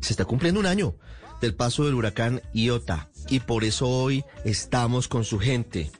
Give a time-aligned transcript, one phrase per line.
[0.00, 0.94] se está cumpliendo un año
[1.40, 5.90] del paso del huracán Iota y por eso hoy estamos con su gente.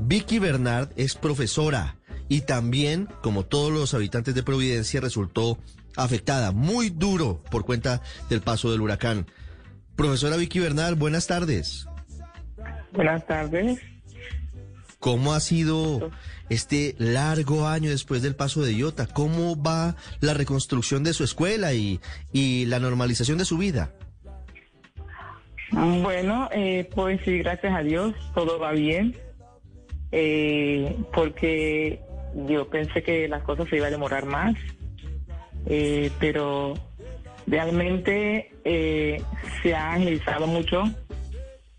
[0.00, 1.96] Vicky Bernard es profesora
[2.28, 5.58] y también, como todos los habitantes de Providencia, resultó
[5.96, 9.26] afectada muy duro por cuenta del paso del huracán.
[9.96, 11.86] Profesora Vicky Bernard, buenas tardes.
[12.92, 13.78] Buenas tardes.
[15.04, 16.10] ¿Cómo ha sido
[16.48, 19.06] este largo año después del paso de Iota?
[19.06, 22.00] ¿Cómo va la reconstrucción de su escuela y,
[22.32, 23.92] y la normalización de su vida?
[25.72, 29.14] Bueno, eh, pues sí, gracias a Dios, todo va bien.
[30.10, 32.00] Eh, porque
[32.48, 34.54] yo pensé que las cosas se iban a demorar más,
[35.66, 36.72] eh, pero
[37.46, 39.22] realmente eh,
[39.62, 40.84] se ha agilizado mucho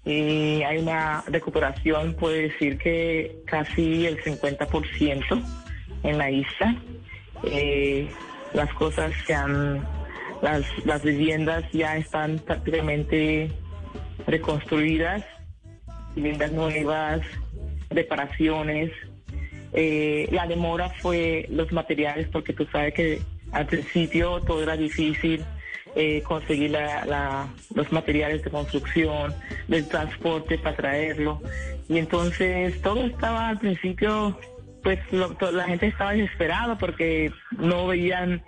[0.06, 5.44] y hay una recuperación, puede decir que casi el 50%
[6.04, 6.76] en la isla.
[7.44, 8.08] Eh,
[8.54, 9.84] las cosas se han,
[10.42, 13.52] las, las viviendas ya están prácticamente
[14.28, 15.24] reconstruidas,
[16.16, 17.22] viviendas nuevas,
[17.90, 18.92] reparaciones.
[19.74, 23.22] Eh, la demora fue los materiales, porque tú sabes que
[23.52, 25.44] al principio todo era difícil,
[25.96, 29.34] eh, conseguir la, los materiales de construcción,
[29.70, 31.42] del transporte para traerlo.
[31.88, 34.38] Y entonces todo estaba al principio,
[34.84, 38.44] pues la gente estaba desesperada porque no veían,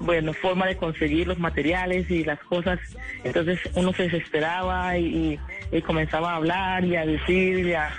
[0.00, 2.78] bueno, forma de conseguir los materiales y las cosas.
[3.24, 5.38] Entonces uno se desesperaba y,
[5.84, 7.90] comenzaba a hablar y a decir y a,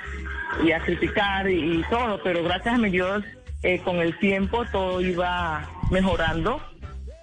[0.63, 3.25] y a criticar y, todo, pero gracias a mi Dios,
[3.61, 6.61] eh, con el tiempo todo iba mejorando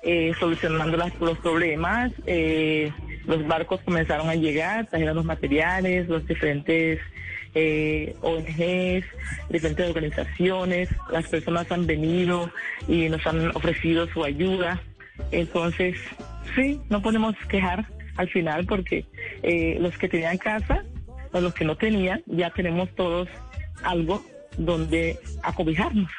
[0.02, 2.12] eh, solucionando los problemas.
[2.26, 2.92] Eh,
[3.26, 7.00] los barcos comenzaron a llegar, trajeron los materiales, los diferentes
[7.54, 9.04] eh, ONGs,
[9.50, 12.50] diferentes organizaciones, las personas han venido
[12.88, 14.80] y nos han ofrecido su ayuda.
[15.30, 15.96] Entonces,
[16.54, 17.86] sí, no podemos quejar
[18.16, 19.06] al final porque
[19.42, 20.84] eh, los que tenían casa
[21.32, 23.28] o los que no tenían, ya tenemos todos
[23.84, 24.24] algo
[24.56, 26.10] donde acobijarnos.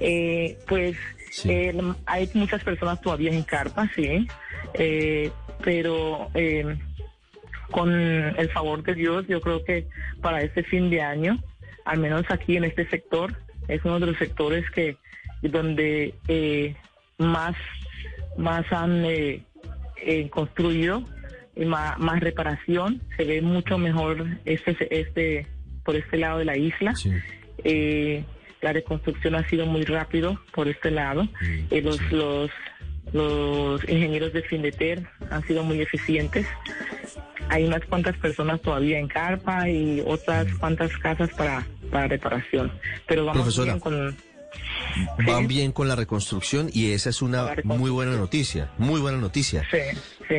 [0.00, 0.96] Eh, pues
[1.44, 1.74] eh,
[2.06, 4.26] hay muchas personas todavía en carpa, sí,
[4.74, 5.30] eh,
[5.62, 6.78] pero eh,
[7.70, 9.88] con el favor de Dios, yo creo que
[10.20, 11.42] para este fin de año,
[11.84, 14.96] al menos aquí en este sector, es uno de los sectores que
[15.42, 16.14] donde
[17.18, 17.56] más
[18.36, 19.04] más han
[20.30, 21.04] construido
[21.56, 25.46] y más, más, reparación, se ve mucho mejor este este
[25.84, 26.94] por este lado de la isla.
[28.64, 31.24] La reconstrucción ha sido muy rápido por este lado.
[31.24, 32.50] Mm, eh, los, los,
[33.12, 36.46] los ingenieros de Findeter han sido muy eficientes.
[37.50, 40.56] Hay unas cuantas personas todavía en carpa y otras mm.
[40.56, 42.72] cuantas casas para, para reparación.
[43.06, 44.16] Pero vamos bien con...
[45.26, 49.68] Van bien con la reconstrucción y esa es una muy buena noticia, muy buena noticia.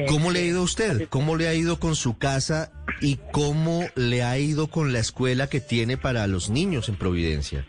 [0.07, 1.07] ¿Cómo le ha ido a usted?
[1.09, 2.71] ¿Cómo le ha ido con su casa
[3.01, 7.67] y cómo le ha ido con la escuela que tiene para los niños en Providencia?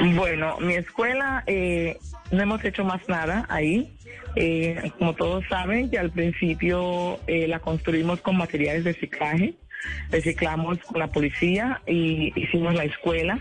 [0.00, 1.96] Bueno, mi escuela eh,
[2.30, 3.92] no hemos hecho más nada ahí.
[4.34, 9.54] Eh, como todos saben, que al principio eh, la construimos con materiales de reciclaje,
[10.10, 13.38] reciclamos con la policía y hicimos la escuela,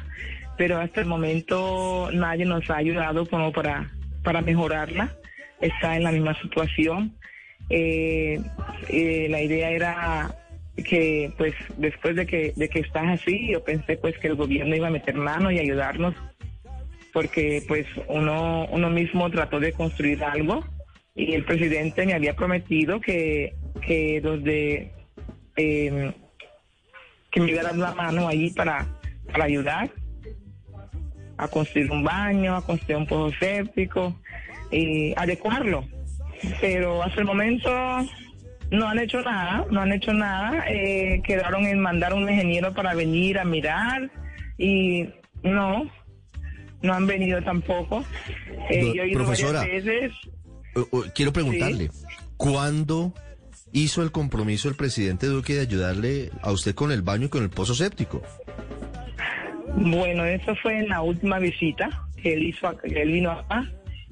[0.57, 3.91] pero hasta el momento nadie nos ha ayudado como para,
[4.23, 5.13] para mejorarla.
[5.59, 7.13] Está en la misma situación.
[7.69, 10.35] la idea era
[10.75, 14.75] que pues después de que de que estás así yo pensé pues que el gobierno
[14.75, 16.13] iba a meter mano y ayudarnos
[17.15, 20.65] porque pues uno, uno mismo trató de construir algo
[21.15, 23.55] y el presidente me había prometido que,
[23.87, 24.91] que los de
[25.55, 26.11] em,
[27.31, 28.85] que me dieran la mano ahí para,
[29.31, 29.89] para ayudar
[31.37, 34.19] a construir un baño, a construir un pozo séptico
[34.69, 35.85] y adecuarlo.
[36.59, 37.71] Pero hasta el momento
[38.71, 40.65] no han hecho nada, no han hecho nada.
[40.67, 44.11] Eh, quedaron en mandar un ingeniero para venir a mirar
[44.57, 45.07] y
[45.43, 45.89] no,
[46.85, 48.03] no han venido tampoco.
[48.69, 49.65] Eh, profesora,
[51.13, 51.89] quiero preguntarle,
[52.37, 53.13] ¿cuándo
[53.71, 57.43] hizo el compromiso el presidente Duque de ayudarle a usted con el baño y con
[57.43, 58.21] el pozo séptico?
[59.77, 63.69] Bueno, eso fue en la última visita que él hizo, que él vino acá.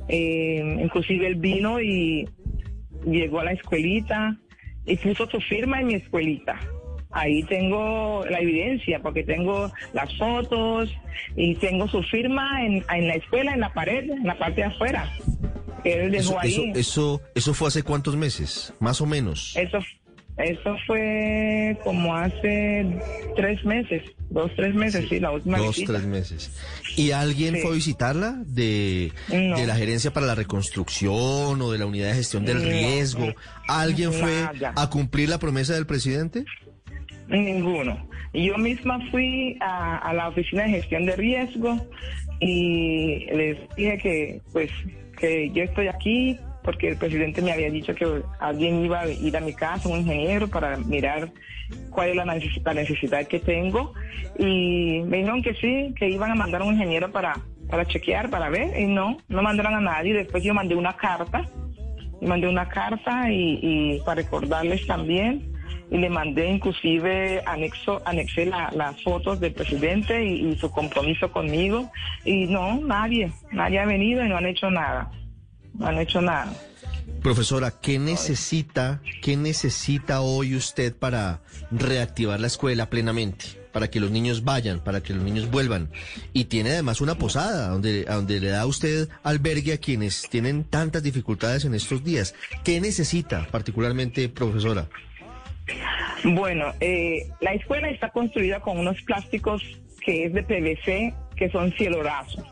[0.09, 2.27] Eh, inclusive él vino y
[3.05, 4.37] llegó a la escuelita
[4.85, 6.59] y puso su firma en mi escuelita
[7.13, 10.89] ahí tengo la evidencia, porque tengo las fotos
[11.35, 15.11] y tengo su firma en, la escuela, en la pared, en la parte de afuera.
[15.83, 16.37] eso,
[16.75, 19.55] Eso, eso, fue hace cuántos meses, más o menos.
[19.55, 19.79] Eso,
[20.35, 22.87] Eso fue como hace
[23.35, 24.01] tres meses,
[24.31, 25.93] dos, tres meses, sí, la última Dos, visita.
[25.93, 26.51] tres meses.
[26.97, 27.61] ¿Y alguien Sí.
[27.61, 29.55] fue a visitarla de, No.
[29.59, 32.69] de la Gerencia para la Reconstrucción o de la Unidad de Gestión del No.
[32.69, 33.27] Riesgo?
[33.67, 34.33] ¿Alguien fue
[34.75, 36.45] a cumplir la promesa del presidente?
[37.27, 37.97] Ninguno.
[38.33, 41.77] Yo misma fui a, a la oficina de gestión de riesgo
[42.39, 44.71] y les dije que, pues,
[45.17, 48.05] que yo estoy aquí porque el presidente me había dicho que
[48.39, 51.29] alguien iba a ir a mi casa, un ingeniero, para mirar
[51.89, 53.93] cuál es la neces- la necesidad que tengo.
[54.39, 57.33] Y me dijeron que sí, que iban a mandar un ingeniero para,
[57.69, 60.13] para chequear, para ver, y no, no mandaron a nadie.
[60.13, 61.45] Después yo mandé una carta
[62.21, 65.52] mandé una carta y para recordarles también
[65.91, 71.91] y le mandé inclusive anexo anexé la- las fotos del presidente y, su compromiso conmigo
[72.25, 75.11] y no nadie nadie ha venido y no han hecho nada
[75.77, 76.51] no han hecho nada
[77.21, 81.39] Profesora, ¿qué necesita, qué necesita hoy usted para
[81.71, 83.45] reactivar la escuela plenamente?
[83.71, 85.89] Para que los niños vayan, para que los niños vuelvan.
[86.33, 91.01] Y tiene además una posada donde, donde le da usted albergue a quienes tienen tantas
[91.01, 92.35] dificultades en estos días.
[92.65, 94.89] ¿Qué necesita particularmente, profesora?
[96.23, 99.61] Bueno, eh, la escuela está construida con unos plásticos
[100.01, 102.43] que es de PVC, que son cielo raso.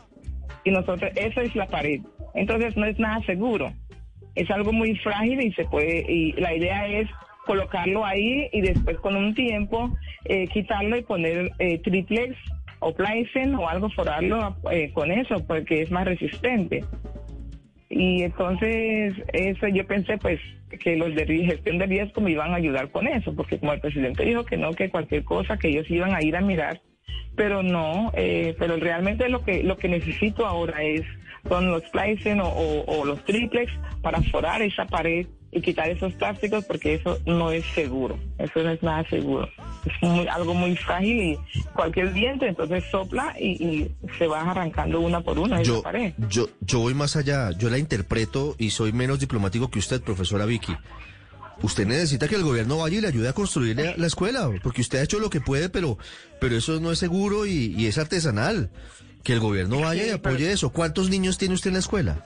[0.64, 2.00] Y nosotros, eso es la pared.
[2.34, 3.72] Entonces no es nada seguro.
[4.34, 7.08] Es algo muy frágil y se puede, y la idea es
[7.46, 9.90] colocarlo ahí y después con un tiempo
[10.24, 12.36] eh, quitarlo y poner eh, triplex
[12.78, 16.84] o Pleisen o algo forarlo eh, con eso porque es más resistente.
[17.94, 20.40] Y entonces eso yo pensé pues
[20.80, 23.80] que los de gestión de riesgo me iban a ayudar con eso, porque como el
[23.80, 26.80] presidente dijo que no, que cualquier cosa que ellos iban a ir a mirar,
[27.36, 31.02] pero no, eh, pero realmente lo que lo que necesito ahora es
[31.48, 36.12] son los Pleisen o, o- o los triplex para forar esa pared y quitar esos
[36.14, 39.46] plásticos porque eso no es seguro, eso no es nada seguro.
[39.84, 41.38] Es muy- algo muy frágil y
[41.74, 46.14] cualquier viento entonces sopla y, y se va arrancando una por una esa Yo, pared.
[46.30, 50.46] yo, yo voy más allá, yo la interpreto y soy menos diplomático que usted, profesora
[50.46, 50.74] Vicky.
[51.60, 54.80] Usted necesita que el gobierno vaya y le ayude a construir la, la escuela, porque
[54.80, 55.96] usted ha hecho lo que puede, pero,
[56.40, 58.70] pero eso no es seguro y, y es artesanal.
[59.22, 60.70] Que el gobierno vaya y apoye eso.
[60.70, 62.24] ¿Cuántos niños tiene usted en la escuela?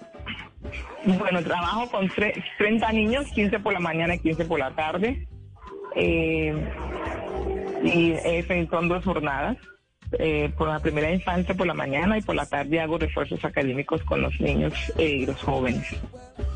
[1.06, 5.29] Bueno, trabajo con tre- 30 niños, 15 por la mañana y 15 por la tarde.
[5.94, 6.53] Eh,
[7.85, 9.56] y eso son dos jornadas.
[10.20, 14.00] Eh, por la primera infancia por la mañana y por la tarde hago refuerzos académicos
[14.05, 15.85] con los niños eh, y los jóvenes.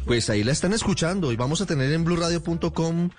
[0.06, 3.10] Pues ahí la están escuchando y vamos a tener en blurradio.com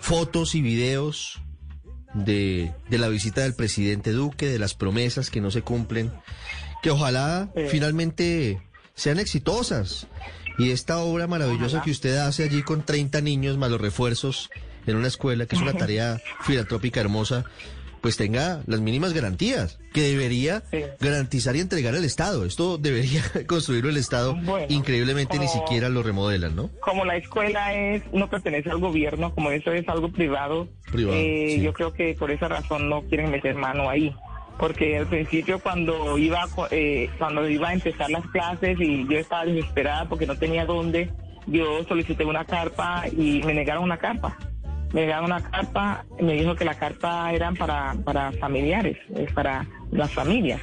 [0.00, 1.40] fotos y videos
[2.12, 6.12] de, de la visita del presidente Duque, de las promesas que no se cumplen,
[6.82, 8.60] que ojalá finalmente
[8.92, 10.08] sean exitosas.
[10.58, 14.50] Y esta obra maravillosa que usted hace allí con 30 niños más los refuerzos
[14.86, 17.44] en una escuela, que es una tarea filantrópica hermosa,
[18.00, 20.82] pues tenga las mínimas garantías que debería Sí.
[21.00, 22.44] garantizar y entregar el Estado.
[22.44, 24.34] Esto debería construirlo el Estado.
[24.36, 26.70] Bueno, Increíblemente ni siquiera lo remodelan, ¿no?
[26.82, 31.54] Como la escuela es no pertenece al gobierno, como eso es algo privado, Privado, eh,
[31.56, 31.62] sí.
[31.62, 34.14] yo creo que por esa razón no quieren meter mano ahí.
[34.58, 39.44] Porque al principio cuando iba eh, cuando iba a empezar las clases y yo estaba
[39.44, 41.10] desesperada porque no tenía dónde,
[41.46, 44.36] yo solicité una carpa y me negaron una carpa.
[44.92, 49.66] Me negaron una carpa, me dijo que la carpa eran para, para familiares, es para
[49.90, 50.60] las familias,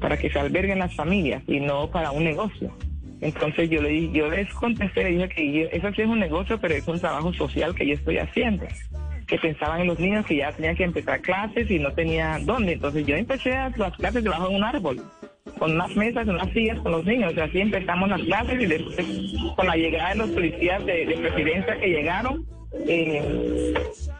[0.00, 2.72] para que se alberguen las familias y no para un negocio.
[3.20, 6.58] Entonces yo le yo les contesté, le dije que yo- eso sí es un negocio,
[6.60, 8.66] pero es un trabajo social que yo estoy haciendo.
[9.34, 12.74] Que pensaban en los niños que ya tenían que empezar clases y no tenía dónde.
[12.74, 15.02] Entonces yo empecé a- las clases debajo de un árbol,
[15.58, 17.32] con unas mesas, unas sillas con los niños.
[17.36, 18.96] Y así empezamos las clases y después
[19.56, 22.46] con la llegada de los policías de, de presidencia que llegaron,
[22.86, 23.74] eh,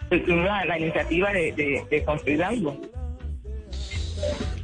[0.09, 2.77] pues, la, la iniciativa de, de- de construir algo.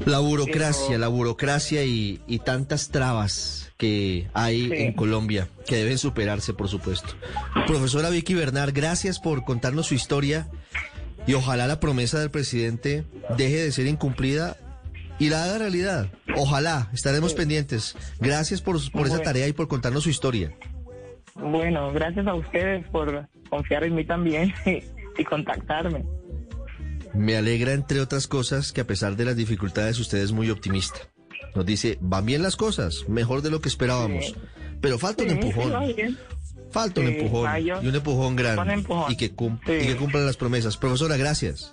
[0.05, 4.75] La burocracia, Pero- la burocracia y, y tantas trabas que hay Sí.
[4.77, 7.15] en Colombia que deben superarse, por supuesto.
[7.67, 10.49] Profesora Vicky Bernard, gracias por contarnos su historia
[11.27, 13.05] y ojalá la promesa del presidente
[13.39, 14.57] deje de ser incumplida
[15.19, 16.09] y la haga realidad.
[16.37, 17.97] Ojalá, estaremos pendientes.
[18.21, 20.53] Gracias por, por esa tarea y por contarnos su historia.
[21.35, 24.53] Bueno, gracias a ustedes por confiar en mí también
[25.19, 26.05] y contactarme.
[27.15, 31.01] Me alegra, entre otras cosas, que a pesar de las dificultades usted es muy optimista.
[31.55, 34.27] Nos dice, van bien las cosas, mejor de lo que esperábamos.
[34.27, 34.35] Sí.
[34.81, 35.73] Pero falta un Sí, empujón.
[36.71, 39.13] Falta un empujón mayo, y un empujón grande un empujón.
[39.13, 40.77] y que, y que cumplan las promesas.
[40.77, 41.73] Profesora, gracias.